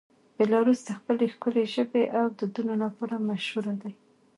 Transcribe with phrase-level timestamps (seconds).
[0.37, 3.93] بیلاروس د خپل ښکلې ژبې او دودونو لپاره مشهوره دی.